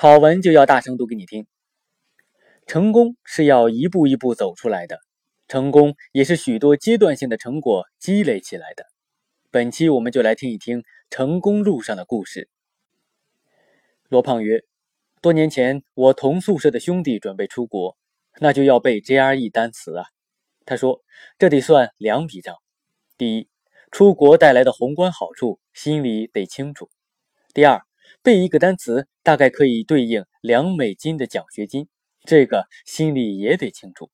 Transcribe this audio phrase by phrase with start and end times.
[0.00, 1.48] 好文就要大声读给你听。
[2.68, 5.00] 成功是要一步一步走出来的，
[5.48, 8.86] 成功也是许多阶段性的成果积累起来的。
[9.50, 12.48] 本期我们就来听一听成功路上的故事。
[14.08, 14.62] 罗胖曰
[15.20, 17.96] ：“多年前，我同宿舍的兄弟准备出国，
[18.38, 20.04] 那就要背 GRE 单词啊。
[20.64, 21.02] 他说，
[21.40, 22.54] 这得算两笔账。
[23.16, 23.48] 第一，
[23.90, 26.84] 出国带来的宏观好处，心里得清楚；
[27.52, 27.82] 第二，
[28.28, 31.88] 背一个单词，大概可以对应两美金的奖学金，
[32.26, 34.10] 这个心里也得清楚。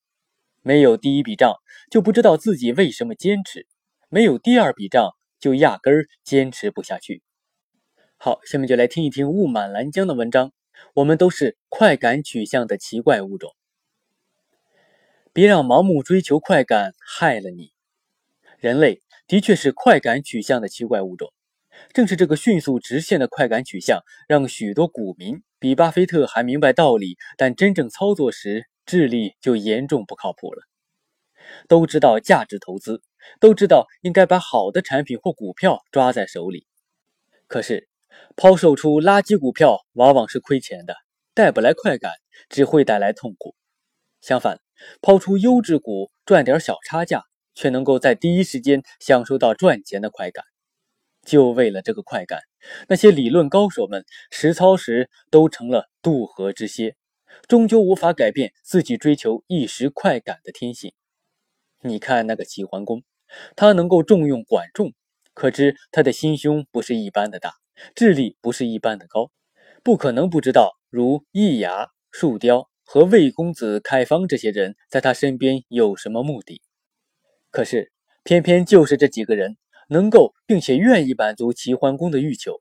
[0.63, 1.57] 没有第一笔账，
[1.91, 3.63] 就不知道自己为什么坚持；
[4.09, 7.23] 没有第二笔账。”就压根儿坚持不下去。
[8.17, 10.53] 好，下面就来听一听雾满拦江的文章。
[10.95, 13.51] 我们都是快感取向的奇怪物种，
[15.35, 17.73] 别让盲目追求快感害了你。
[18.59, 21.31] 人类的确是快感取向的奇怪物种，
[21.93, 30.63] 正是这个迅速直线的快感取向，让许多股民比巴菲特还明白道理，但真正操作时智力就严重不靠谱了。
[31.69, 33.03] 都知道价值投资。
[33.41, 36.67] 都知道应该把好的产品或股票抓在手里，
[37.47, 37.89] 可是
[38.37, 40.95] 抛售出垃圾股票往往是亏钱的，
[41.33, 42.13] 带不来快感，
[42.51, 43.55] 只会带来痛苦。
[44.21, 44.61] 相反，
[45.01, 47.23] 抛出优质股赚点小差价，
[47.55, 50.45] 却能够在第一时间享受到赚钱的快感。
[51.25, 52.41] 就为了这个快感，
[52.89, 56.97] 那些理论高手们实操时都成了渡河之蝎，
[57.49, 60.93] 终究无法改变自己追求一时快感的天性。
[61.81, 63.03] 你看那个齐桓公。
[63.57, 64.93] 他能够重用管仲，
[65.33, 67.55] 可知他的心胸不是一般的大，
[67.97, 69.33] 智力不是一般的高，
[69.83, 76.63] 不可能不知道如易牙、树雕和魏公子开方这些人在他身边有什么目的。
[77.51, 77.91] 可是
[78.23, 79.57] 偏偏就是这几个人
[79.95, 82.61] 能够并且愿意满足齐桓公的欲求。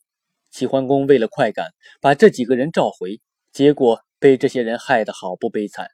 [0.51, 3.19] 齐桓公为了快感，把这几个人召回，
[3.51, 5.87] 结果被这些人害得好不悲惨。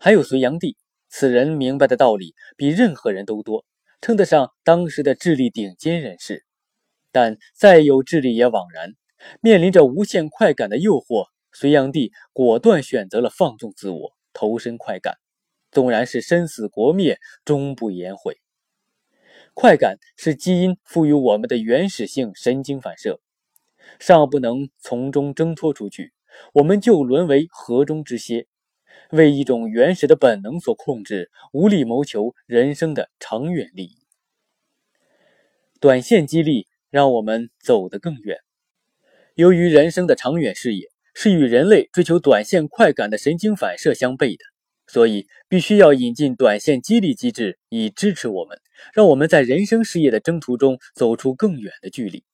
[0.00, 0.76] 还有隋炀帝。
[1.14, 3.66] 此人明白的道理比任何人都多，
[4.00, 6.46] 称得上当时的智力顶尖人士。
[7.12, 8.94] 但再有智力也枉然，
[9.42, 15.18] 面临着无限快感的诱惑，隋炀帝果断选择了放纵自我，投身快感，
[15.70, 18.41] 纵然是生死国灭，终不言悔。
[19.54, 23.20] 快感是基因赋予我们的原始性神经反射，
[24.00, 26.12] 尚不能从中挣脱出去，
[26.54, 28.46] 我们就沦为河中之蝎。
[29.10, 33.98] 为一种原始的本能所控制，无力谋求人生的长远利益。
[35.80, 38.38] 短线激励让我们走得更远。
[39.34, 44.44] 由于人生的长远视野是与人类追求短线快感的神经反射相悖的，
[44.86, 48.58] 所以必须要引进短线激励机制以支持我们，
[48.94, 52.24] 让我们在人生事业的征途中走出更远的距离。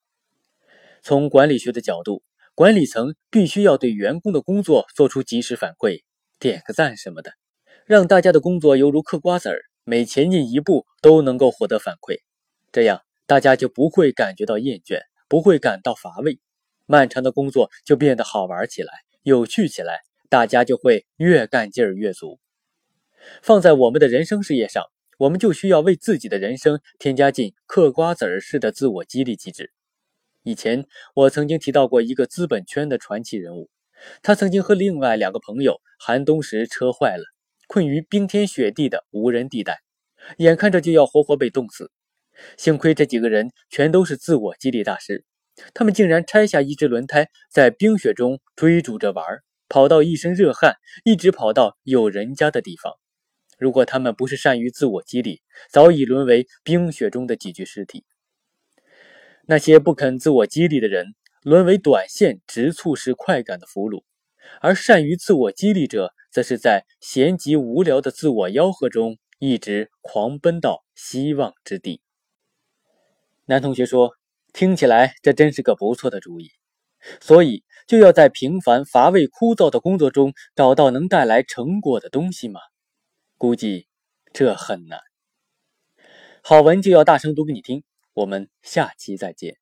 [1.02, 2.22] 从管理学的角度，
[2.54, 6.02] 管理层必须要对员工的工作做出及时反馈。
[6.40, 7.32] 点个赞什么的，
[7.84, 12.18] 让大家的工作犹如嗑瓜子儿，每前进一步都能够获得反馈，
[12.70, 16.38] 这样大家就不会感觉到厌倦，不会感到乏味，
[16.86, 18.92] 漫长的工作就变得好玩起来，
[19.22, 19.98] 有趣起来，
[20.28, 22.38] 大家就会越干劲儿越足。
[23.42, 24.84] 放在我们的人生事业上，
[25.18, 29.72] 我们就需要为自己的人生添加进嗑瓜子儿式的自我激励机制。
[30.42, 33.68] 以前我曾经提到过一个资本圈的传奇人物。
[34.22, 37.24] 他曾经和另外两个朋友寒冬时车坏了，
[37.66, 39.80] 困于冰天雪地的无人地带，
[40.36, 41.90] 眼看着就要活活被冻死。
[42.56, 45.24] 幸亏这几个人全都是自我激励大师，
[45.74, 52.94] 他们竟然拆下一只轮胎，在冰雪中追逐着玩儿，跑到一身热汗，一直跑到有人家的地方。
[53.58, 58.04] 如果他们不是善于自我激励，早已沦为冰雪中的几具尸体。
[59.46, 61.14] 那些不肯自我激励的人。
[61.44, 64.02] 沦为短线直促式快感的俘虏，
[64.60, 72.02] 而善于自我激励者，则是在闲极无聊的自我吆喝中，一直狂奔到希望之地。
[73.46, 74.16] 男同学说
[74.52, 76.50] ：“听起来这真是个不错的主意，
[77.20, 82.60] 所以就要在平凡、乏味、枯燥的工作中找到能带来成果的东西吗？
[83.36, 83.86] 估计
[84.32, 85.00] 这很难。”
[86.42, 87.84] 好文就要大声读给你听，
[88.14, 89.58] 我们下期再见。